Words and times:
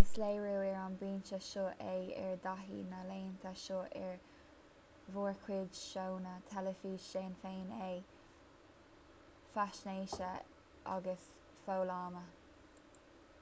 is 0.00 0.10
léiriú 0.22 0.50
ar 0.64 0.74
an 0.80 0.92
bpointe 0.98 1.38
seo 1.46 1.62
é 1.68 1.94
ár 2.26 2.36
dtaithí 2.42 2.82
na 2.90 3.00
laethanta 3.08 3.50
seo 3.62 3.80
ar 4.08 4.14
mhórchuid 5.14 5.74
seónna 5.80 6.34
teilifíse 6.52 7.16
déan 7.22 7.32
féin 7.46 7.72
é 7.86 7.90
faisnéise 9.56 10.28
agus 10.98 11.26
foghlama 11.66 12.24